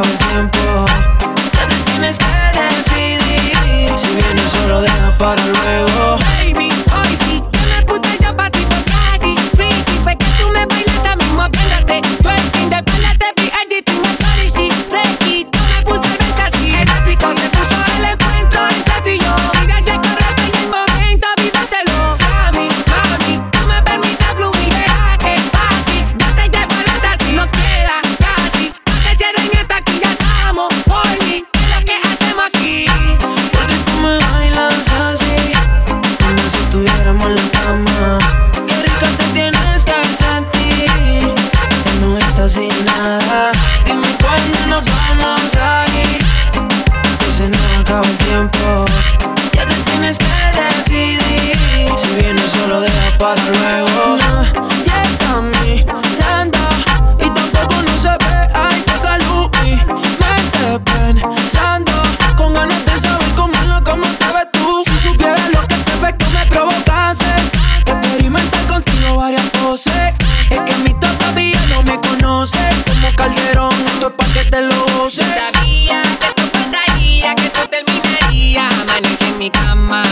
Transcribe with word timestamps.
el 0.00 0.18
tiempo. 0.18 0.86
Tienes 1.84 2.16
que 2.18 2.24
decidir. 2.58 3.98
Si 3.98 4.08
vienes 4.08 4.50
solo, 4.50 4.80
deja 4.80 5.18
para 5.18 5.44
luego. 5.44 6.01
Es 74.72 74.78
pa' 74.78 74.80
que 74.80 74.80
te 74.80 74.92
lo 74.92 75.08
Yo 75.08 75.24
sabía 75.24 76.02
que 76.20 76.26
esto 76.26 76.44
pasaría, 76.52 77.34
que 77.34 77.46
esto 77.46 77.68
terminaría. 77.68 78.68
Amanecí 78.68 79.24
en 79.24 79.38
mi 79.38 79.50
cama. 79.50 80.02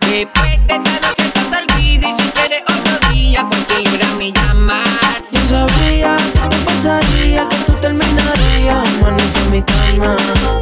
Después 0.00 0.66
de 0.66 0.74
esta 0.74 1.00
noche 1.00 1.22
estás 1.24 1.62
olvida 1.62 2.08
y 2.08 2.14
si 2.14 2.28
quieres 2.30 2.62
otro 2.68 3.10
día, 3.12 3.44
cualquier 3.44 3.94
hora 3.94 4.08
me 4.18 4.32
llamas. 4.32 5.30
Yo 5.32 5.40
sabía 5.48 6.16
que 6.16 6.48
te 6.48 6.56
pasaría, 6.64 7.48
que 7.48 7.56
tú 7.66 7.72
terminarías 7.80 8.88
Amanecí 8.98 9.38
en 9.38 9.50
mi 9.50 9.62
cama 9.62 10.16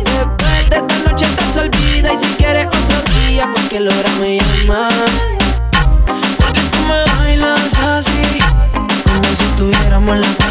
Después 0.04 0.70
de 0.70 0.76
esta 0.76 1.10
noche 1.10 1.24
estás 1.26 1.56
olvida 1.56 2.12
Y 2.12 2.16
si 2.16 2.26
quieres 2.36 2.66
otro 2.66 3.14
día, 3.14 3.48
cualquier 3.52 3.88
hora 3.88 4.10
me 4.20 4.38
llamas 4.38 4.94
Porque 6.38 6.60
tú 6.60 6.78
me 6.88 7.04
bailas 7.18 7.74
así 7.78 8.40
Como 9.04 9.24
si 9.36 9.44
estuviéramos 9.44 10.14
en 10.14 10.20
la 10.22 10.47